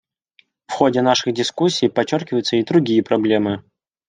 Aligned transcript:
В 0.65 0.71
ходе 0.71 1.03
наших 1.03 1.31
дискуссий 1.31 1.87
подчеркиваются 1.87 2.55
и 2.55 2.63
другие 2.63 3.03
проблемы. 3.03 3.63